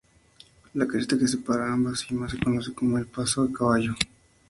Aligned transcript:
La 0.81 0.87
cresta 0.91 1.19
que 1.19 1.27
separa 1.35 1.69
ambas 1.75 1.99
cimas 2.07 2.31
se 2.31 2.39
conoce 2.39 2.73
como 2.73 2.97
"El 2.97 3.05
Paso 3.05 3.43
a 3.43 3.53
Caballo". 3.53 3.93